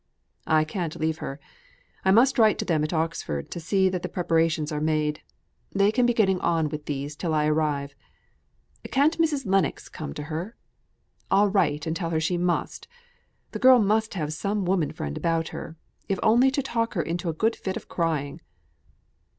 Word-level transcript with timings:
"I 0.47 0.63
can't 0.63 0.99
leave 0.99 1.19
her. 1.19 1.39
I 2.03 2.09
must 2.09 2.39
write 2.39 2.57
to 2.57 2.65
them 2.65 2.83
at 2.83 2.91
Oxford, 2.91 3.51
to 3.51 3.59
see 3.59 3.87
that 3.87 4.01
the 4.01 4.09
preparations 4.09 4.71
are 4.71 4.81
made: 4.81 5.21
they 5.75 5.91
can 5.91 6.07
be 6.07 6.13
getting 6.15 6.39
on 6.41 6.69
with 6.69 6.87
these 6.87 7.15
till 7.15 7.35
I 7.35 7.45
arrive. 7.45 7.93
Can't 8.89 9.19
Mrs. 9.19 9.45
Lennox 9.45 9.89
come 9.89 10.11
to 10.15 10.23
her? 10.23 10.55
I'll 11.29 11.49
write 11.49 11.85
and 11.85 11.95
tell 11.95 12.09
her 12.09 12.19
she 12.19 12.35
must. 12.35 12.87
The 13.51 13.59
girl 13.59 13.77
must 13.77 14.15
have 14.15 14.33
some 14.33 14.65
woman 14.65 14.91
friend 14.91 15.15
about 15.15 15.49
her, 15.49 15.77
if 16.09 16.17
only 16.23 16.49
to 16.49 16.63
talk 16.63 16.95
her 16.95 17.03
into 17.03 17.29
a 17.29 17.33
good 17.33 17.55
fit 17.55 17.77
of 17.77 17.87
crying." 17.87 18.41